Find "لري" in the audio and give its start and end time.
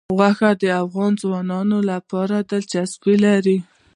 3.25-3.57